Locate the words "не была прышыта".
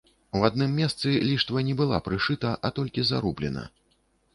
1.69-2.59